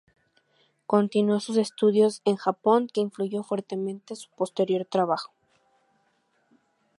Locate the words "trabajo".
4.83-5.31